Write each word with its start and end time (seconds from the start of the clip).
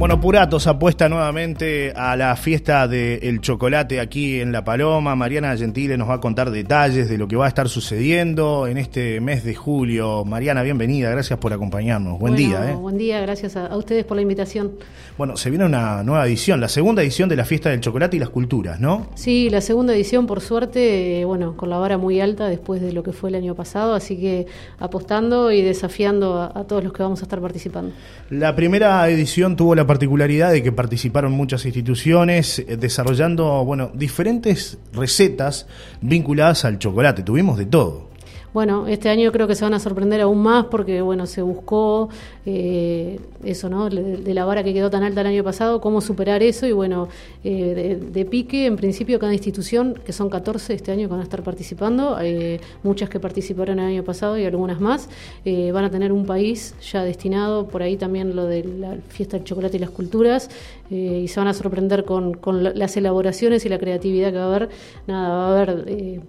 Bueno, 0.00 0.18
Puratos 0.18 0.66
apuesta 0.66 1.10
nuevamente 1.10 1.92
a 1.94 2.16
la 2.16 2.34
fiesta 2.34 2.88
del 2.88 3.42
chocolate 3.42 4.00
aquí 4.00 4.40
en 4.40 4.50
La 4.50 4.64
Paloma. 4.64 5.14
Mariana 5.14 5.54
Gentile 5.58 5.98
nos 5.98 6.08
va 6.08 6.14
a 6.14 6.20
contar 6.20 6.50
detalles 6.50 7.10
de 7.10 7.18
lo 7.18 7.28
que 7.28 7.36
va 7.36 7.44
a 7.44 7.48
estar 7.48 7.68
sucediendo 7.68 8.66
en 8.66 8.78
este 8.78 9.20
mes 9.20 9.44
de 9.44 9.54
julio. 9.54 10.24
Mariana, 10.24 10.62
bienvenida, 10.62 11.10
gracias 11.10 11.38
por 11.38 11.52
acompañarnos. 11.52 12.18
Buen 12.18 12.34
día. 12.34 12.70
¿eh? 12.70 12.74
Buen 12.76 12.96
día, 12.96 13.20
gracias 13.20 13.56
a, 13.56 13.76
ustedes 13.76 14.06
por 14.06 14.16
la 14.16 14.22
invitación. 14.22 14.72
Bueno, 15.18 15.36
se 15.36 15.50
viene 15.50 15.66
una 15.66 16.02
nueva 16.02 16.26
edición, 16.26 16.62
la 16.62 16.68
segunda 16.68 17.02
edición 17.02 17.28
de 17.28 17.36
la 17.36 17.44
fiesta 17.44 17.68
del 17.68 17.82
chocolate 17.82 18.16
y 18.16 18.20
las 18.20 18.30
culturas, 18.30 18.80
¿no? 18.80 19.08
Sí, 19.16 19.50
la 19.50 19.60
segunda 19.60 19.94
edición, 19.94 20.26
por 20.26 20.40
suerte, 20.40 21.20
eh, 21.20 21.24
bueno, 21.26 21.58
con 21.58 21.68
la 21.68 21.76
vara 21.76 21.98
muy 21.98 22.22
alta 22.22 22.48
después 22.48 22.80
de 22.80 22.94
lo 22.94 23.02
que 23.02 23.12
fue 23.12 23.28
el 23.28 23.34
año 23.34 23.54
pasado, 23.54 23.92
así 23.92 24.16
que 24.16 24.46
apostando 24.78 25.52
y 25.52 25.60
desafiando 25.60 26.40
a 26.40 26.64
todos 26.64 26.82
los 26.82 26.94
que 26.94 27.02
vamos 27.02 27.20
a 27.20 27.24
estar 27.24 27.38
participando. 27.42 27.92
La 28.30 28.56
primera 28.56 29.06
edición 29.10 29.56
tuvo 29.56 29.74
la 29.74 29.89
particularidad 29.90 30.52
de 30.52 30.62
que 30.62 30.70
participaron 30.70 31.32
muchas 31.32 31.66
instituciones 31.66 32.60
eh, 32.60 32.76
desarrollando, 32.76 33.64
bueno, 33.64 33.90
diferentes 33.92 34.78
recetas 34.92 35.66
vinculadas 36.00 36.64
al 36.64 36.78
chocolate. 36.78 37.24
Tuvimos 37.24 37.58
de 37.58 37.66
todo. 37.66 38.09
Bueno, 38.52 38.88
este 38.88 39.08
año 39.08 39.30
creo 39.30 39.46
que 39.46 39.54
se 39.54 39.64
van 39.64 39.74
a 39.74 39.78
sorprender 39.78 40.20
aún 40.20 40.42
más 40.42 40.66
porque, 40.66 41.00
bueno, 41.02 41.26
se 41.26 41.40
buscó 41.40 42.08
eh, 42.44 43.20
eso, 43.44 43.70
¿no? 43.70 43.88
De, 43.88 44.34
la 44.34 44.44
vara 44.44 44.64
que 44.64 44.74
quedó 44.74 44.90
tan 44.90 45.04
alta 45.04 45.20
el 45.20 45.28
año 45.28 45.44
pasado, 45.44 45.80
cómo 45.80 46.00
superar 46.00 46.42
eso 46.42 46.66
y, 46.66 46.72
bueno, 46.72 47.08
eh, 47.44 48.00
de, 48.00 48.24
pique, 48.24 48.66
en 48.66 48.74
principio, 48.74 49.20
cada 49.20 49.32
institución, 49.32 49.94
que 50.04 50.12
son 50.12 50.28
14 50.28 50.74
este 50.74 50.90
año 50.90 51.06
que 51.06 51.12
van 51.12 51.20
a 51.20 51.22
estar 51.22 51.44
participando, 51.44 52.18
eh, 52.20 52.60
muchas 52.82 53.08
que 53.08 53.20
participaron 53.20 53.78
el 53.78 53.86
año 53.86 54.04
pasado 54.04 54.36
y 54.36 54.44
algunas 54.44 54.80
más, 54.80 55.08
van 55.44 55.84
a 55.84 55.90
tener 55.90 56.10
un 56.10 56.26
país 56.26 56.74
ya 56.80 57.04
destinado, 57.04 57.68
por 57.68 57.82
ahí 57.82 57.96
también 57.96 58.34
lo 58.34 58.46
de 58.46 58.64
la 58.64 58.96
fiesta 59.08 59.36
del 59.36 59.44
chocolate 59.44 59.76
y 59.76 59.80
las 59.80 59.90
culturas, 59.90 60.50
y 60.90 61.28
se 61.28 61.38
van 61.38 61.48
a 61.48 61.54
sorprender 61.54 62.04
con, 62.04 62.34
con 62.34 62.64
las 62.64 62.96
elaboraciones 62.96 63.64
y 63.64 63.68
la 63.68 63.78
creatividad 63.78 64.32
que 64.32 64.38
va 64.38 64.44
a 64.44 64.46
haber. 64.46 64.68
Nada, 65.06 65.28
va 65.28 65.46
a 65.46 65.62
haber 65.62 66.20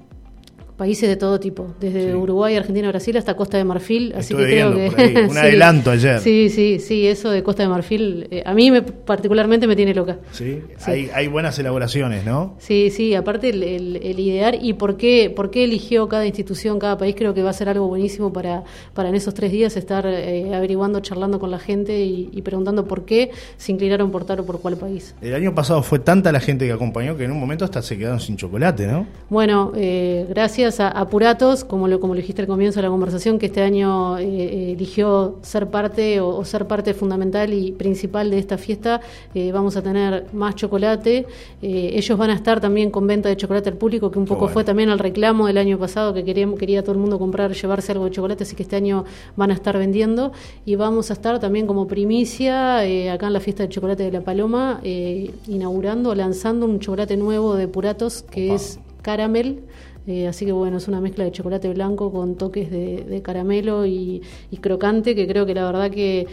países 0.82 1.08
de 1.08 1.16
todo 1.16 1.40
tipo, 1.40 1.76
desde 1.80 2.16
Uruguay, 2.16 2.56
Argentina, 2.56 2.88
Brasil 2.88 3.16
hasta 3.16 3.36
Costa 3.36 3.56
de 3.56 3.64
Marfil. 3.64 4.16
así 4.18 4.34
que 4.34 4.46
creo 4.46 4.74
que. 4.74 5.28
Un 5.30 5.38
adelanto 5.38 5.92
ayer. 5.92 6.20
Sí, 6.20 6.50
sí, 6.50 6.80
sí, 6.80 7.06
eso 7.06 7.30
de 7.30 7.44
Costa 7.44 7.62
de 7.62 7.70
Marfil, 7.70 8.28
eh, 8.32 8.42
a 8.44 8.56
mí 8.56 8.72
me, 8.72 8.82
particularmente 8.82 9.68
me 9.68 9.76
tiene 9.76 9.94
loca. 9.94 10.18
Sí, 10.32 10.59
Hay, 10.88 11.12
hay, 11.14 11.28
buenas 11.28 11.59
elaboraciones, 11.59 12.26
¿no? 12.26 12.56
Sí, 12.58 12.90
sí, 12.90 13.14
aparte 13.14 13.50
el, 13.50 13.62
el, 13.62 14.20
idear 14.20 14.56
y 14.59 14.74
por 14.74 14.98
qué, 14.98 15.32
por 15.36 15.52
qué 15.52 15.66
eligió 15.66 16.09
cada 16.09 16.26
institución, 16.26 16.80
cada 16.80 16.98
país, 16.98 17.14
creo 17.16 17.36
que 17.36 17.44
va 17.44 17.52
a 17.52 17.54
ser 17.54 17.70
algo 17.70 17.88
buenísimo 17.88 18.34
para, 18.34 18.64
para 18.96 19.09
en 19.09 19.14
esos 19.14 19.36
tres 19.36 19.52
días 19.52 19.78
estar 19.78 20.08
eh, 20.08 20.52
averiguando, 20.56 21.00
charlando 21.02 21.38
con 21.38 21.52
la 21.52 21.59
gente 21.59 22.04
y, 22.04 22.42
preguntando 22.42 22.88
por 22.88 23.06
qué 23.06 23.30
se 23.58 23.72
inclinaron 23.72 24.09
por 24.09 24.26
tal 24.26 24.40
o 24.40 24.46
por 24.48 24.59
cuál 24.62 24.78
país. 24.78 25.14
El 25.22 25.36
año 25.36 25.54
pasado 25.54 25.84
fue 25.84 26.00
tanta 26.00 26.32
la 26.32 26.40
gente 26.40 26.66
que 26.66 26.72
acompañó 26.72 27.16
que 27.16 27.26
en 27.26 27.32
un 27.32 27.40
momento 27.40 27.66
hasta 27.66 27.84
se 27.84 28.00
quedaron 28.00 28.20
sin 28.20 28.36
chocolate, 28.36 28.88
¿no? 28.88 29.06
Bueno, 29.30 29.74
eh, 29.76 30.26
gracias 30.28 30.71
a, 30.80 31.10
Puratos, 31.10 31.64
como 31.64 31.88
lo, 31.88 32.00
como 32.00 32.16
dijiste 32.16 32.42
al 32.42 32.48
comienzo 32.48 32.80
de 32.80 32.84
la 32.84 32.90
conversación, 32.90 33.40
que 33.40 33.48
este 33.48 33.62
año 33.62 34.18
eh, 34.18 34.24
eh, 34.26 34.72
eligió 34.74 35.40
ser 35.42 35.68
parte 35.68 36.20
o, 36.20 36.44
ser 36.46 36.68
parte 36.68 36.94
fundamental 36.94 37.54
y 37.54 37.72
principal 37.72 38.30
de 38.30 38.40
esta 38.40 38.58
fiesta. 38.58 39.02
Eh, 39.34 39.52
vamos 39.52 39.76
a 39.76 39.82
tener 39.82 40.28
más 40.34 40.56
chocolate. 40.56 41.26
ellos 41.62 42.18
van 42.18 42.30
a 42.30 42.36
estar 42.36 42.62
también 42.62 42.92
con 42.92 43.08
venta 43.08 43.30
de 43.30 43.38
chocolate 43.38 43.70
al 43.70 43.78
público, 43.78 44.12
que 44.12 44.20
un 44.20 44.26
poco 44.26 44.48
fue 44.48 44.64
también 44.64 44.90
el 44.90 45.00
reclamo 45.00 45.48
del 45.48 45.58
año 45.58 45.78
pasado, 45.78 46.14
que 46.14 46.24
quería, 46.24 46.48
quería 46.58 46.82
todo 46.84 46.94
el 46.94 47.00
mundo 47.00 47.20
comprar, 47.20 47.54
llevarse 47.54 47.92
algo 47.92 48.06
de 48.06 48.12
chocolate, 48.12 48.44
así 48.44 48.56
que 48.56 48.64
este 48.64 48.76
año 48.76 49.06
van 49.36 49.52
a 49.52 49.54
estar 49.54 49.78
vendiendo. 49.78 50.32
Y 50.66 50.76
vamos 50.76 51.10
a 51.10 51.14
estar 51.14 51.40
también 51.40 51.68
como 51.68 51.88
primicia 51.88 52.80
acá 53.14 53.28
en 53.28 53.34
la 53.34 53.40
fiesta 53.40 53.64
de 53.64 53.70
chocolate 53.70 54.04
de 54.04 54.12
La 54.12 54.22
Paloma, 54.22 54.80
inaugurando, 54.84 56.16
lanzando 56.16 56.66
un 56.66 56.80
chocolate 56.80 57.18
nuevo 57.18 57.56
de 57.56 57.68
Puratos, 57.68 58.24
que 58.24 58.54
es 58.54 58.80
caramel 59.02 59.64
eh, 60.07 60.28
así 60.28 60.45
que 60.45 60.51
bueno, 60.51 60.78
es 60.78 60.88
una 60.88 61.00
mezcla 61.00 61.23
de 61.23 61.31
chocolate 61.31 61.69
blanco 61.69 62.12
con 62.12 62.35
toques 62.35 62.72
de, 62.72 63.22
caramelo 63.23 63.85
y, 63.85 64.22
crocante 64.62 65.16
que 65.16 65.28
creo 65.28 65.45
que 65.45 65.53
la 65.53 65.66
verdad 65.66 65.91
que, 65.91 66.28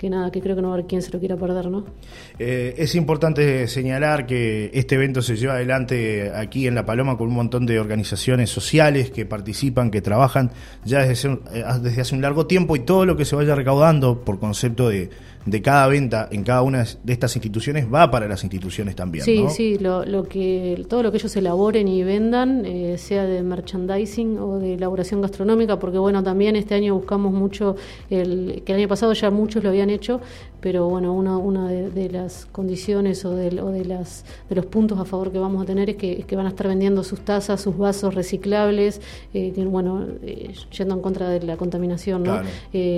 que 0.00 0.08
nada, 0.08 0.30
que 0.30 0.40
creo 0.40 0.56
que 0.56 0.62
no 0.62 0.68
va 0.68 0.74
a 0.74 0.78
haber 0.78 0.86
quien 0.86 1.02
se 1.02 1.12
lo 1.12 1.18
quiera 1.18 1.36
perder, 1.36 1.70
¿no? 1.70 1.84
Eh, 2.38 2.74
es 2.78 2.94
importante 2.94 3.68
señalar 3.68 4.24
que 4.24 4.70
este 4.72 4.94
evento 4.94 5.20
se 5.20 5.36
lleva 5.36 5.52
adelante 5.52 6.32
aquí 6.34 6.66
en 6.66 6.74
La 6.74 6.86
Paloma 6.86 7.18
con 7.18 7.28
un 7.28 7.34
montón 7.34 7.66
de 7.66 7.78
organizaciones 7.78 8.48
sociales 8.48 9.10
que 9.10 9.26
participan, 9.26 9.90
que 9.90 10.00
trabajan 10.00 10.52
ya 10.86 11.04
desde, 11.04 11.32
eh, 11.52 11.64
desde 11.82 12.00
hace 12.00 12.14
un 12.14 12.22
largo 12.22 12.46
tiempo 12.46 12.76
y 12.76 12.80
todo 12.80 13.04
lo 13.04 13.14
que 13.14 13.26
se 13.26 13.36
vaya 13.36 13.54
recaudando 13.54 14.24
por 14.24 14.40
concepto 14.40 14.88
de 14.88 15.10
de 15.46 15.62
cada 15.62 15.86
venta 15.88 16.28
en 16.30 16.44
cada 16.44 16.62
una 16.62 16.84
de 17.02 17.12
estas 17.12 17.34
instituciones 17.36 17.86
va 17.92 18.10
para 18.10 18.28
las 18.28 18.42
instituciones 18.44 18.94
también. 18.94 19.24
Sí, 19.24 19.44
sí, 19.50 19.78
lo, 19.78 20.04
lo, 20.04 20.24
que, 20.24 20.84
todo 20.88 21.02
lo 21.02 21.10
que 21.10 21.18
ellos 21.18 21.34
elaboren 21.36 21.88
y 21.88 22.02
vendan, 22.02 22.64
eh, 22.66 22.98
sea 22.98 23.24
de 23.24 23.42
merchandising 23.42 24.38
o 24.38 24.58
de 24.58 24.74
elaboración 24.74 25.22
gastronómica, 25.22 25.78
porque 25.78 25.98
bueno, 25.98 26.22
también 26.22 26.56
este 26.56 26.74
año 26.74 26.94
buscamos 26.94 27.32
mucho, 27.32 27.76
el, 28.10 28.62
que 28.64 28.72
el 28.72 28.80
año 28.80 28.88
pasado 28.88 29.12
ya 29.12 29.30
muchos 29.30 29.62
lo 29.62 29.70
habían 29.70 29.89
hecho, 29.90 30.20
pero 30.60 30.88
bueno, 30.88 31.14
una, 31.14 31.38
una 31.38 31.68
de, 31.68 32.10
las 32.10 32.46
condiciones 32.46 33.24
o, 33.24 33.34
de, 33.34 33.60
o 33.60 33.70
de, 33.70 33.84
las, 33.84 34.24
de 34.48 34.56
los 34.56 34.66
puntos 34.66 34.98
a 34.98 35.04
favor 35.04 35.32
que 35.32 35.38
vamos 35.38 35.62
a 35.62 35.66
tener 35.66 35.90
es 35.90 35.96
que, 35.96 36.22
que 36.24 36.36
van 36.36 36.46
a 36.46 36.50
estar 36.50 36.68
vendiendo 36.68 37.02
sus 37.02 37.20
tazas, 37.20 37.60
sus 37.60 37.76
vasos 37.76 38.14
reciclables, 38.14 39.00
eh, 39.32 39.52
que 39.52 39.64
bueno, 39.64 40.06
eh, 40.22 40.52
yendo 40.76 40.94
en 40.94 41.00
contra 41.00 41.28
de 41.28 41.42
la 41.42 41.56
contaminación, 41.56 42.22
¿no? 42.22 42.40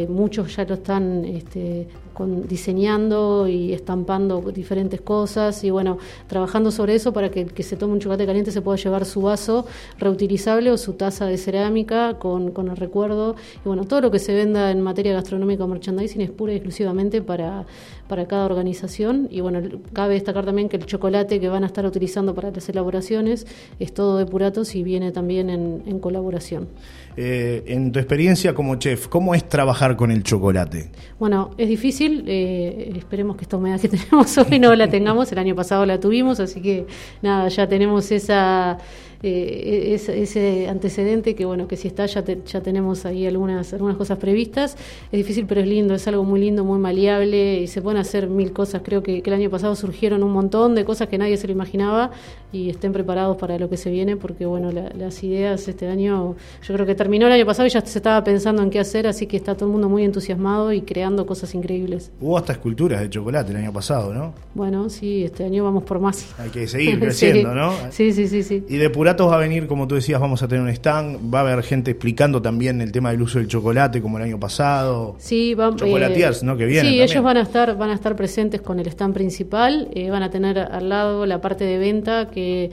muchos 0.09 0.57
ya 0.57 0.65
lo 0.65 0.75
están 0.75 1.25
este, 1.25 1.87
con, 2.13 2.47
diseñando 2.47 3.47
y 3.49 3.73
estampando 3.73 4.41
diferentes 4.53 5.01
cosas 5.01 5.63
y 5.65 5.71
bueno, 5.71 5.99
trabajando 6.27 6.71
sobre 6.71 6.95
eso 6.95 7.13
para 7.13 7.31
que 7.31 7.43
el 7.43 7.53
que 7.53 7.63
se 7.63 7.77
tome 7.77 7.95
un 7.95 8.01
chocolate 8.01 8.27
caliente 8.27 8.51
se 8.51 8.61
pueda 8.61 8.77
llevar 8.77 9.05
su 9.05 9.23
vaso 9.23 9.67
reutilizable 9.99 10.71
o 10.71 10.79
su 10.79 10.95
taza 10.95 11.27
de 11.27 11.39
cerámica 11.39 12.19
con, 12.19 12.51
con 12.51 12.69
el 12.69 12.77
recuerdo. 12.77 13.37
Y 13.65 13.69
bueno, 13.69 13.85
todo 13.85 14.01
lo 14.01 14.11
que 14.11 14.19
se 14.19 14.35
venda 14.35 14.71
en 14.71 14.81
materia 14.81 15.13
gastronómica 15.13 15.65
o 15.65 15.69
merchandising 15.69 16.21
es 16.21 16.31
pura 16.31 16.53
y 16.53 16.57
exclusivamente 16.57 16.82
para, 17.25 17.67
para 18.09 18.27
cada 18.27 18.45
organización. 18.47 19.29
Y 19.31 19.41
bueno, 19.41 19.61
cabe 19.93 20.15
destacar 20.15 20.45
también 20.45 20.69
que 20.69 20.77
el 20.77 20.87
chocolate 20.87 21.41
que 21.41 21.49
van 21.49 21.65
a 21.65 21.67
estar 21.67 21.87
utilizando 21.87 22.35
para 22.35 22.51
las 22.51 22.69
elaboraciones 22.69 23.47
es 23.79 23.95
todo 23.95 24.19
de 24.19 24.27
Puratos 24.27 24.75
y 24.75 24.83
viene 24.83 25.13
también 25.13 25.51
en, 25.51 25.83
en 25.87 25.99
colaboración. 25.99 26.69
Eh, 27.17 27.65
en 27.67 27.93
tu 27.93 27.99
experiencia 27.99 28.55
como 28.55 28.77
chef, 28.77 29.09
¿cómo 29.09 29.35
es 29.35 29.47
trabajar 29.47 29.97
con 29.97 30.11
el 30.11 30.23
chocolate? 30.23 30.91
Bueno, 31.19 31.51
es 31.59 31.69
difícil, 31.69 32.25
eh, 32.27 32.93
esperemos 32.97 33.37
que 33.37 33.43
esta 33.43 33.59
humedad 33.59 33.79
que 33.79 33.89
tenemos 33.91 34.37
hoy 34.39 34.59
no 34.59 34.75
la 34.75 34.89
tengamos, 34.89 35.31
el 35.31 35.39
año 35.39 35.55
pasado 35.55 35.85
la 35.85 36.01
tuvimos, 36.01 36.41
así 36.41 36.63
que 36.63 36.87
nada, 37.21 37.49
ya 37.49 37.69
tenemos 37.69 38.11
esa 38.11 38.79
eh, 39.25 39.95
ese, 39.95 40.69
antecedente 40.69 41.37
que 41.37 41.45
bueno 41.45 41.69
que 41.69 41.77
si 41.77 41.87
está 41.87 42.07
ya, 42.07 42.25
ya 42.25 42.61
tenemos 42.61 43.07
ahí 43.07 43.25
algunas 43.27 43.73
algunas 43.73 43.97
cosas 43.97 44.19
previstas. 44.19 44.77
Es 45.13 45.17
difícil 45.17 45.47
pero 45.47 45.61
es 45.61 45.69
lindo 45.69 45.95
es 45.95 46.09
algo 46.09 46.25
muy 46.25 46.41
lindo 46.41 46.65
muy 46.65 46.79
maleable 46.79 47.61
y 47.61 47.69
se 47.69 47.81
pueden 47.81 48.01
hacer 48.01 48.29
mil 48.29 48.53
cosas. 48.53 48.83
Creo 48.85 49.03
que, 49.03 49.23
el 49.25 49.33
año 49.33 49.49
pasado 49.49 49.77
surgieron 49.77 50.23
un 50.25 50.33
montón 50.33 50.75
de 50.75 50.85
cosas 50.85 51.09
que 51.09 51.19
nadie 51.19 51.37
se 51.37 51.47
lo 51.47 51.53
imaginaba 51.53 52.11
y 52.53 52.69
estén 52.69 52.93
preparados 52.93 53.37
para 53.37 53.59
lo 53.59 53.71
que 53.71 53.77
se 53.77 53.91
viene 53.91 54.17
porque 54.17 54.45
bueno 54.45 54.71
las 54.73 55.23
ideas 55.23 55.69
este 55.69 55.87
año 55.87 56.35
yo 56.63 56.75
creo 56.75 56.85
que 56.85 56.95
terminó 56.95 57.27
el 57.27 57.33
año 57.33 57.47
pasado 57.47 57.67
y 57.67 57.71
ya 57.71 57.81
se 57.81 57.99
estaba 57.99 58.23
pensando 58.25 58.63
en 58.63 58.71
qué 58.71 58.81
hacer 58.81 59.07
así 59.07 59.27
que 59.27 59.37
está 59.37 59.55
todo 59.55 59.67
el 59.67 59.73
mundo 59.73 59.89
muy 59.89 60.05
entusiasmado 60.05 60.73
y 60.73 60.83
creando 60.83 61.25
cosas 61.27 61.55
increíbles. 61.55 62.11
Hubo 62.21 62.37
hasta 62.37 62.53
esculturas 62.53 63.01
de 63.01 63.09
chocolate 63.09 63.53
el 63.53 63.59
año 63.59 63.73
pasado 63.73 64.13
no 64.13 64.35
bueno 64.55 64.91
sí 64.91 65.25
este 65.25 65.45
año 65.45 65.63
vamos 65.63 65.85
por 65.85 66.01
más. 66.01 66.35
Hay 66.39 66.51
que 66.51 66.67
seguir 66.67 66.99
creciendo 67.01 67.55
no 67.55 67.73
sí 67.91 68.13
sí 68.13 68.27
sí 68.27 68.43
sí. 68.43 68.65
Y 68.69 68.77
depurar 68.79 69.12
va 69.19 69.37
a 69.37 69.39
venir, 69.39 69.67
como 69.67 69.87
tú 69.87 69.95
decías, 69.95 70.21
vamos 70.21 70.43
a 70.43 70.49
tener 70.49 70.63
un 70.63 70.69
stand, 70.71 71.33
va 71.33 71.41
a 71.41 71.43
haber 71.43 71.63
gente 71.63 71.91
explicando 71.91 72.41
también 72.41 72.81
el 72.81 72.93
tema 72.93 73.11
del 73.11 73.23
uso 73.23 73.39
del 73.39 73.49
chocolate, 73.49 74.01
como 74.01 74.19
el 74.19 74.25
año 74.25 74.39
pasado. 74.39 75.17
Sí, 75.19 75.55
vamos. 75.55 75.81
Chocolatiers, 75.81 76.43
¿no? 76.43 76.57
Que 76.57 76.67
vienen. 76.67 76.93
Sí, 76.93 77.03
ellos 77.03 77.23
van 77.23 77.37
a 77.37 77.43
estar, 77.43 77.77
van 77.77 77.91
a 77.91 77.95
estar 77.95 78.17
presentes 78.17 78.61
con 78.61 78.79
el 78.79 78.87
stand 78.89 79.15
principal, 79.15 79.89
eh, 79.95 80.11
van 80.11 80.23
a 80.23 80.31
tener 80.31 80.59
al 80.59 80.89
lado 80.89 81.27
la 81.27 81.41
parte 81.41 81.65
de 81.65 81.79
venta 81.79 82.29
que 82.31 82.71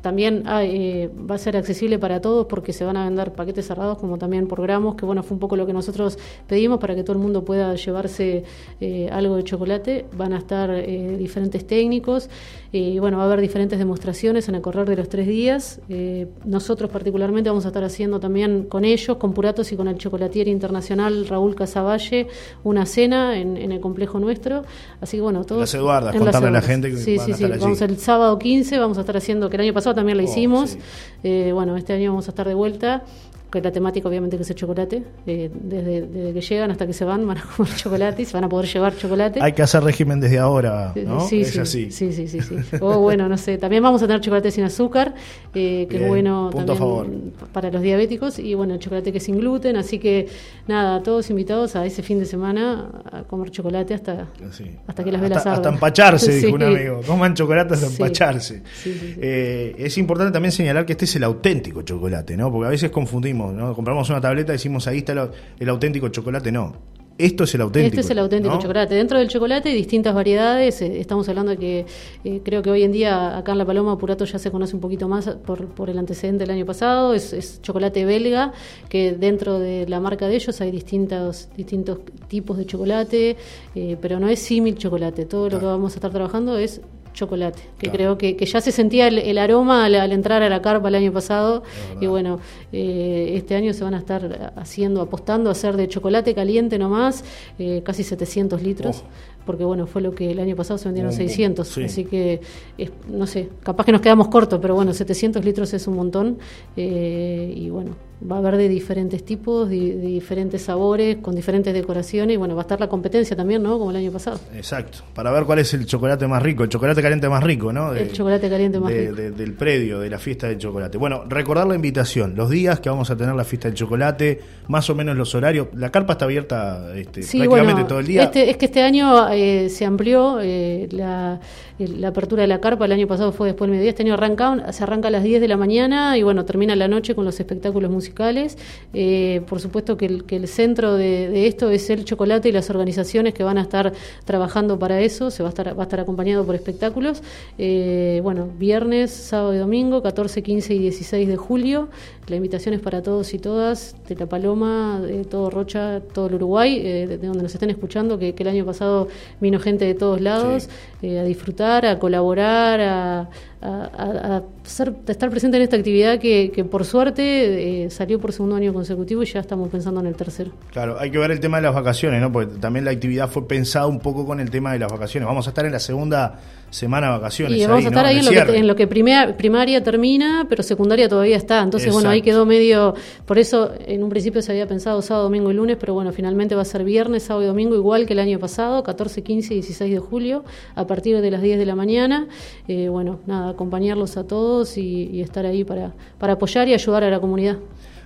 también 0.00 0.44
eh, 0.46 1.10
va 1.30 1.34
a 1.34 1.38
ser 1.38 1.56
accesible 1.56 1.98
para 1.98 2.20
todos 2.20 2.46
porque 2.46 2.72
se 2.72 2.84
van 2.84 2.96
a 2.96 3.04
vender 3.04 3.32
paquetes 3.32 3.66
cerrados 3.66 3.98
como 3.98 4.18
también 4.18 4.46
por 4.46 4.62
gramos, 4.62 4.94
que 4.94 5.04
bueno, 5.04 5.22
fue 5.22 5.34
un 5.34 5.40
poco 5.40 5.56
lo 5.56 5.66
que 5.66 5.72
nosotros 5.72 6.18
pedimos 6.46 6.78
para 6.78 6.94
que 6.94 7.02
todo 7.02 7.14
el 7.14 7.22
mundo 7.22 7.44
pueda 7.44 7.74
llevarse 7.74 8.44
eh, 8.80 9.08
algo 9.12 9.36
de 9.36 9.44
chocolate. 9.44 10.06
Van 10.16 10.32
a 10.32 10.38
estar 10.38 10.70
diferentes 11.18 11.66
técnicos 11.66 12.28
y 12.72 12.98
bueno, 12.98 13.18
va 13.18 13.24
a 13.24 13.26
haber 13.26 13.40
diferentes 13.40 13.78
demostraciones 13.78 14.48
en 14.48 14.54
el 14.54 14.60
correr 14.60 14.88
de 14.88 14.96
los 14.96 15.08
tres 15.08 15.26
días 15.26 15.49
eh, 15.88 16.28
nosotros 16.44 16.90
particularmente 16.90 17.50
vamos 17.50 17.64
a 17.64 17.68
estar 17.68 17.84
haciendo 17.84 18.20
también 18.20 18.64
con 18.64 18.84
ellos, 18.84 19.16
con 19.16 19.32
Puratos 19.32 19.72
y 19.72 19.76
con 19.76 19.88
el 19.88 19.96
chocolatier 19.96 20.48
internacional 20.48 21.26
Raúl 21.26 21.54
Casavalle, 21.54 22.28
una 22.64 22.86
cena 22.86 23.38
en, 23.38 23.56
el 23.56 23.80
complejo 23.80 24.18
nuestro. 24.18 24.64
Así 25.00 25.16
que 25.16 25.22
bueno, 25.22 25.44
todos... 25.44 25.60
Las 25.60 25.74
Eduardas, 25.74 26.14
contarle 26.14 26.48
a 26.48 26.52
la 26.52 26.62
gente 26.62 26.90
que 26.90 26.96
Sí, 26.96 27.18
sí, 27.18 27.34
sí. 27.34 27.44
Vamos 27.44 27.80
el 27.80 27.98
sábado 27.98 28.38
15, 28.38 28.78
vamos 28.78 28.98
a 28.98 29.00
estar 29.00 29.16
haciendo, 29.16 29.50
que 29.50 29.56
el 29.56 29.62
año 29.62 29.74
pasado 29.74 29.94
también 29.94 30.16
la 30.18 30.24
oh, 30.24 30.26
hicimos. 30.26 30.76
Eh, 31.22 31.50
bueno, 31.52 31.76
este 31.76 31.92
año 31.92 32.10
vamos 32.10 32.28
a 32.28 32.30
estar 32.30 32.46
de 32.46 32.54
vuelta 32.54 33.04
que 33.50 33.60
la 33.60 33.72
temática 33.72 34.08
obviamente 34.08 34.36
que 34.36 34.42
es 34.42 34.50
el 34.50 34.56
chocolate, 34.56 35.02
eh, 35.26 35.50
desde, 35.52 36.02
desde, 36.02 36.32
que 36.32 36.40
llegan 36.40 36.70
hasta 36.70 36.86
que 36.86 36.92
se 36.92 37.04
van 37.04 37.26
van 37.26 37.38
a 37.38 37.42
comer 37.42 37.74
chocolate 37.76 38.22
y 38.22 38.24
se 38.24 38.34
van 38.34 38.44
a 38.44 38.48
poder 38.48 38.68
llevar 38.68 38.96
chocolate. 38.96 39.40
Hay 39.42 39.52
que 39.52 39.62
hacer 39.62 39.82
régimen 39.82 40.20
desde 40.20 40.38
ahora, 40.38 40.92
¿no? 40.94 41.20
Sí, 41.20 41.42
es 41.42 41.50
sí, 41.52 41.58
así. 41.58 41.90
Sí, 41.90 42.12
sí, 42.12 42.28
sí, 42.28 42.40
sí. 42.40 42.56
O 42.80 42.98
bueno, 42.98 43.28
no 43.28 43.36
sé, 43.36 43.58
también 43.58 43.82
vamos 43.82 44.02
a 44.02 44.06
tener 44.06 44.20
chocolate 44.20 44.50
sin 44.50 44.64
azúcar, 44.64 45.14
eh, 45.54 45.86
que 45.90 45.96
Bien, 45.96 46.02
es 46.04 46.08
bueno 46.08 46.50
punto 46.52 46.72
a 46.72 46.76
favor. 46.76 47.04
también 47.06 47.32
para 47.52 47.70
los 47.70 47.82
diabéticos, 47.82 48.38
y 48.38 48.54
bueno, 48.54 48.74
el 48.74 48.80
chocolate 48.80 49.10
que 49.10 49.18
es 49.18 49.24
sin 49.24 49.38
gluten, 49.38 49.76
así 49.76 49.98
que 49.98 50.28
nada, 50.68 51.02
todos 51.02 51.28
invitados 51.30 51.74
a 51.76 51.84
ese 51.84 52.02
fin 52.02 52.18
de 52.20 52.24
semana 52.24 52.90
a 53.10 53.22
comer 53.24 53.50
chocolate 53.50 53.94
hasta, 53.94 54.28
Sí. 54.52 54.64
hasta 54.86 55.02
que 55.04 55.10
las 55.12 55.20
velas 55.20 55.38
hasta, 55.38 55.52
hasta 55.54 55.68
empacharse, 55.70 56.32
dijo 56.36 56.46
Sí. 56.48 56.52
un 56.54 56.62
amigo. 56.62 57.00
Coman 57.06 57.34
chocolate 57.34 57.74
hasta 57.74 57.86
Sí. 57.86 57.92
empacharse. 57.94 58.62
Eh, 58.86 59.74
es 59.78 59.98
importante 59.98 60.32
también 60.32 60.52
señalar 60.52 60.86
que 60.86 60.92
este 60.92 61.04
es 61.04 61.16
el 61.16 61.24
auténtico 61.24 61.82
chocolate, 61.82 62.36
¿no? 62.36 62.50
Porque 62.52 62.66
a 62.66 62.70
veces 62.70 62.90
confundimos, 62.90 63.52
¿no? 63.52 63.74
Compramos 63.74 64.08
una 64.10 64.20
tableta 64.20 64.52
y 64.52 64.54
decimos 64.56 64.86
ahí 64.86 64.98
está 64.98 65.12
el, 65.12 65.30
el 65.58 65.68
auténtico 65.68 66.08
chocolate. 66.08 66.52
No. 66.52 66.99
Esto 67.24 67.44
es 67.44 67.54
el 67.54 67.60
auténtico. 67.60 67.88
Este 67.88 68.00
es 68.00 68.10
el 68.10 68.18
auténtico 68.18 68.54
¿no? 68.54 68.60
chocolate. 68.60 68.94
Dentro 68.94 69.18
del 69.18 69.28
chocolate 69.28 69.68
hay 69.68 69.74
distintas 69.74 70.14
variedades. 70.14 70.80
eh, 70.82 71.00
Estamos 71.00 71.28
hablando 71.28 71.50
de 71.52 71.56
que 71.58 71.86
eh, 72.24 72.40
creo 72.44 72.62
que 72.62 72.70
hoy 72.70 72.82
en 72.82 72.92
día 72.92 73.36
acá 73.36 73.52
en 73.52 73.58
La 73.58 73.64
Paloma 73.64 73.96
Purato 73.98 74.24
ya 74.24 74.38
se 74.38 74.50
conoce 74.50 74.74
un 74.74 74.80
poquito 74.80 75.08
más 75.08 75.28
por, 75.46 75.66
por 75.68 75.90
el 75.90 75.98
antecedente 75.98 76.44
del 76.44 76.50
año 76.56 76.66
pasado. 76.66 77.14
Es, 77.14 77.32
es 77.32 77.60
chocolate 77.62 78.04
belga, 78.04 78.52
que 78.88 79.12
dentro 79.12 79.58
de 79.58 79.86
la 79.88 80.00
marca 80.00 80.28
de 80.28 80.36
ellos 80.36 80.60
hay 80.60 80.70
distintos, 80.70 81.48
distintos 81.56 81.98
tipos 82.28 82.56
de 82.56 82.66
chocolate, 82.66 83.36
eh, 83.74 83.96
pero 84.00 84.18
no 84.18 84.28
es 84.28 84.38
símil 84.38 84.76
chocolate. 84.76 85.26
Todo 85.26 85.50
lo 85.50 85.60
que 85.60 85.66
vamos 85.66 85.92
a 85.92 85.96
estar 85.96 86.10
trabajando 86.10 86.56
es 86.58 86.80
chocolate, 87.12 87.60
que 87.78 87.86
Claro. 87.88 87.96
creo 87.96 88.18
que, 88.18 88.36
que 88.36 88.46
ya 88.46 88.60
se 88.60 88.72
sentía 88.72 89.08
el, 89.08 89.18
el 89.18 89.38
aroma 89.38 89.84
al, 89.84 89.94
al 89.96 90.12
entrar 90.12 90.42
a 90.42 90.48
la 90.48 90.62
carpa 90.62 90.88
el 90.88 90.94
año 90.94 91.12
pasado 91.12 91.62
y 92.00 92.06
bueno, 92.06 92.38
eh, 92.72 93.32
este 93.34 93.54
año 93.56 93.72
se 93.74 93.82
van 93.84 93.94
a 93.94 93.98
estar 93.98 94.52
haciendo, 94.56 95.00
apostando 95.00 95.48
a 95.50 95.52
hacer 95.52 95.76
de 95.76 95.88
chocolate 95.88 96.34
caliente 96.34 96.78
nomás, 96.78 97.24
eh, 97.58 97.82
casi 97.84 98.04
700 98.04 98.62
litros, 98.62 99.02
Oh. 99.02 99.39
Porque 99.50 99.64
bueno, 99.64 99.86
fue 99.88 100.00
lo 100.00 100.14
que 100.14 100.30
el 100.30 100.38
año 100.38 100.54
pasado 100.54 100.78
se 100.78 100.84
vendieron 100.86 101.10
Un- 101.12 101.16
600, 101.18 101.66
sí. 101.66 101.82
así 101.84 102.04
que 102.04 102.40
es- 102.78 102.92
no 103.08 103.26
sé, 103.26 103.48
capaz 103.64 103.84
que 103.84 103.92
nos 103.92 104.00
quedamos 104.00 104.28
cortos, 104.28 104.60
pero 104.62 104.74
bueno, 104.76 104.92
700 104.94 105.44
litros 105.44 105.74
es 105.74 105.86
un 105.88 105.96
montón 105.96 106.38
eh, 106.76 107.52
y 107.56 107.68
bueno, 107.70 107.90
va 108.30 108.36
a 108.36 108.38
haber 108.40 108.56
de 108.58 108.68
diferentes 108.68 109.24
tipos, 109.24 109.68
de, 109.68 109.96
de 109.96 110.06
diferentes 110.08 110.60
sabores, 110.62 111.16
con 111.22 111.34
diferentes 111.34 111.72
decoraciones 111.72 112.34
y 112.34 112.36
bueno, 112.36 112.54
va 112.54 112.60
a 112.60 112.64
estar 112.64 112.78
la 112.78 112.88
competencia 112.88 113.34
también, 113.34 113.62
¿no? 113.62 113.78
Como 113.78 113.90
el 113.90 113.96
año 113.96 114.12
pasado. 114.12 114.38
Exacto. 114.54 114.98
Para 115.14 115.30
ver 115.30 115.44
cuál 115.44 115.58
es 115.60 115.72
el 115.74 115.86
chocolate 115.86 116.26
más 116.26 116.42
rico, 116.42 116.62
el 116.62 116.68
chocolate 116.68 117.00
caliente 117.00 117.28
más 117.30 117.42
rico, 117.42 117.72
¿no? 117.72 117.94
El 117.94 118.12
chocolate 118.12 118.48
caliente 118.50 118.78
más 118.78 118.92
de- 118.92 119.00
rico. 119.00 119.14
de- 119.14 119.30
del 119.30 119.54
predio, 119.54 120.00
de 120.00 120.10
la 120.10 120.18
fiesta 120.18 120.48
del 120.48 120.58
chocolate. 120.58 120.98
Bueno, 120.98 121.24
recordar 121.28 121.66
la 121.66 121.74
invitación, 121.74 122.34
los 122.36 122.50
días 122.50 122.80
que 122.80 122.90
vamos 122.90 123.10
a 123.10 123.16
tener 123.16 123.34
la 123.34 123.44
fiesta 123.44 123.68
del 123.68 123.74
chocolate, 123.76 124.40
más 124.68 124.88
o 124.90 124.94
menos 124.94 125.16
los 125.16 125.34
horarios. 125.34 125.68
La 125.74 125.90
carpa 125.90 126.12
está 126.12 126.26
abierta 126.26 126.94
este, 126.94 127.22
Sí, 127.22 127.38
prácticamente 127.38 127.72
bueno, 127.72 127.86
todo 127.88 128.00
el 128.00 128.06
día. 128.06 128.24
Este, 128.24 128.50
es 128.50 128.56
que 128.58 128.66
este 128.66 128.82
año 128.82 129.28
eh, 129.40 129.68
se 129.68 129.84
amplió 129.84 130.38
eh, 130.40 130.88
la, 130.90 131.40
el- 131.78 132.00
la 132.00 132.08
apertura 132.08 132.42
de 132.42 132.48
la 132.48 132.60
carpa. 132.60 132.84
El 132.84 132.92
año 132.92 133.06
pasado 133.06 133.32
fue 133.32 133.48
después 133.48 133.66
del 133.66 133.72
mediodía. 133.72 133.90
Este 133.90 134.02
año 134.02 134.14
arranca, 134.14 134.72
se 134.72 134.82
arranca 134.84 135.08
a 135.08 135.10
las 135.10 135.22
10 135.22 135.40
de 135.40 135.48
la 135.48 135.56
mañana 135.56 136.16
y 136.18 136.22
bueno, 136.22 136.44
termina 136.44 136.76
la 136.76 136.88
noche 136.88 137.14
con 137.14 137.24
los 137.24 137.38
espectáculos 137.40 137.90
musicales. 137.90 138.58
Eh, 138.92 139.42
por 139.48 139.60
supuesto 139.60 139.96
que 139.96 140.06
el, 140.06 140.24
que 140.24 140.36
el 140.36 140.48
centro 140.48 140.94
de, 140.94 141.28
de 141.30 141.46
esto 141.46 141.70
es 141.70 141.88
el 141.90 142.04
chocolate 142.04 142.48
y 142.48 142.52
las 142.52 142.70
organizaciones 142.70 143.34
que 143.34 143.42
van 143.44 143.58
a 143.58 143.62
estar 143.62 143.92
trabajando 144.24 144.78
para 144.78 145.00
eso. 145.00 145.30
Se 145.30 145.42
va 145.42 145.48
a 145.48 145.50
estar, 145.50 145.76
va 145.78 145.82
a 145.82 145.86
estar 145.86 146.00
acompañado 146.00 146.44
por 146.44 146.54
espectáculos. 146.54 147.22
Eh, 147.58 148.20
bueno, 148.22 148.48
viernes, 148.58 149.10
sábado 149.10 149.54
y 149.54 149.58
domingo, 149.58 150.02
14, 150.02 150.42
15 150.42 150.74
y 150.74 150.78
16 150.78 151.28
de 151.28 151.36
julio. 151.36 151.88
La 152.28 152.36
invitación 152.36 152.74
es 152.74 152.80
para 152.80 153.02
todos 153.02 153.34
y 153.34 153.38
todas, 153.38 153.96
de 154.08 154.14
La 154.14 154.26
Paloma, 154.26 155.00
de 155.00 155.24
todo 155.24 155.50
Rocha, 155.50 156.00
todo 156.14 156.28
el 156.28 156.34
Uruguay, 156.34 156.76
eh, 156.78 157.06
de, 157.08 157.18
de 157.18 157.26
donde 157.26 157.42
nos 157.42 157.52
estén 157.54 157.70
escuchando, 157.70 158.18
que 158.18 158.34
el 158.38 158.48
año 158.48 158.64
pasado 158.64 159.08
vino 159.40 159.58
gente 159.58 159.84
de 159.84 159.94
todos 159.94 160.20
lados 160.20 160.68
eh, 161.02 161.18
a 161.18 161.24
disfrutar, 161.24 161.86
a 161.86 161.98
colaborar, 161.98 162.80
a, 162.80 163.28
a- 163.62 164.36
a- 164.36 164.42
ser- 164.64 164.94
a 165.06 165.10
estar 165.10 165.28
presente 165.30 165.56
en 165.56 165.62
esta 165.64 165.76
actividad 165.76 166.18
que, 166.18 166.50
que 166.54 166.64
por 166.64 166.84
suerte 166.84 167.84
eh, 167.84 167.90
salió 167.90 168.18
por 168.18 168.32
segundo 168.32 168.56
año 168.56 168.72
consecutivo 168.72 169.22
y 169.22 169.26
ya 169.26 169.40
estamos 169.40 169.68
pensando 169.68 170.00
en 170.00 170.06
el 170.06 170.14
tercero. 170.14 170.52
Claro, 170.72 170.96
hay 170.98 171.10
que 171.10 171.18
ver 171.18 171.30
el 171.30 171.40
tema 171.40 171.58
de 171.58 171.64
las 171.64 171.74
vacaciones, 171.74 172.20
¿no? 172.20 172.32
Porque 172.32 172.54
también 172.58 172.84
la 172.84 172.90
actividad 172.92 173.28
fue 173.28 173.46
pensada 173.46 173.86
un 173.86 173.98
poco 174.00 174.24
con 174.24 174.40
el 174.40 174.50
tema 174.50 174.72
de 174.72 174.78
las 174.78 174.90
vacaciones. 174.90 175.26
Vamos 175.26 175.46
a 175.46 175.50
estar 175.50 175.64
en 175.66 175.72
la 175.72 175.78
segunda 175.78 176.38
semana 176.70 177.08
de 177.08 177.12
vacaciones. 177.14 177.58
Y 177.58 177.62
vamos 177.66 177.78
ahí, 177.80 177.84
a 177.86 177.88
estar 177.88 178.02
¿no? 178.04 178.08
ahí 178.08 178.18
en 178.18 178.24
lo, 178.24 178.30
que, 178.30 178.56
en 178.58 178.66
lo 178.68 178.76
que 178.76 178.86
primea- 178.88 179.36
primaria 179.36 179.82
termina, 179.82 180.46
pero 180.48 180.62
secundaria 180.62 181.08
todavía 181.08 181.36
está. 181.36 181.60
Entonces, 181.62 181.92
bueno, 181.92 182.08
ahí 182.10 182.22
quedó 182.22 182.46
medio. 182.46 182.94
Por 183.26 183.38
eso, 183.38 183.72
en 183.86 184.02
un 184.04 184.08
principio 184.08 184.40
se 184.40 184.52
había 184.52 184.68
pensado 184.68 185.02
sábado, 185.02 185.24
domingo 185.24 185.50
y 185.50 185.54
lunes, 185.54 185.76
pero 185.80 185.94
bueno, 185.94 186.12
finalmente 186.12 186.54
va 186.54 186.62
a 186.62 186.64
ser 186.64 186.84
viernes, 186.84 187.24
sábado 187.24 187.42
y 187.44 187.46
domingo, 187.48 187.74
igual 187.74 188.06
que 188.06 188.12
el 188.12 188.20
año 188.20 188.38
pasado, 188.38 188.82
14, 188.84 189.22
15 189.22 189.52
y 189.54 189.56
16 189.56 189.92
de 189.92 189.98
julio, 189.98 190.44
a 190.76 190.86
partir 190.86 191.20
de 191.20 191.30
las 191.30 191.42
10 191.42 191.58
de 191.58 191.66
la 191.66 191.74
mañana. 191.74 192.28
Eh, 192.68 192.88
bueno, 192.88 193.18
nada, 193.26 193.49
acompañarlos 193.50 194.16
a 194.16 194.26
todos 194.26 194.76
y, 194.76 195.20
estar 195.20 195.46
ahí 195.46 195.64
para, 195.64 195.92
para 196.18 196.34
apoyar 196.34 196.68
y 196.68 196.74
ayudar 196.74 197.04
a 197.04 197.10
la 197.10 197.20
comunidad. 197.20 197.58